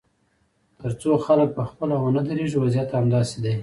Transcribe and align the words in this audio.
تر 0.79 0.91
څو 1.01 1.09
خلک 1.25 1.49
پخپله 1.57 1.95
ونه 1.99 2.21
درېږي، 2.27 2.57
وضعیت 2.61 2.89
همداسې 2.99 3.37
دی. 3.43 3.55